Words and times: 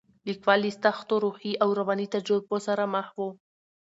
لیکوال 0.27 0.59
له 0.65 0.71
سختو 0.83 1.15
روحي 1.23 1.51
او 1.63 1.69
رواني 1.79 2.07
تجربو 2.15 2.57
سره 2.67 2.83
مخ 2.93 3.07
و. 3.17 3.19